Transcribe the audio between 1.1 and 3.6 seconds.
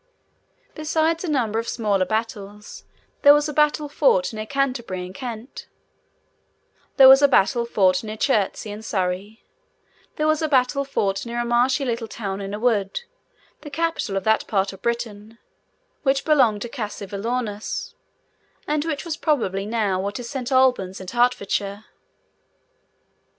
a number of smaller battles, there was a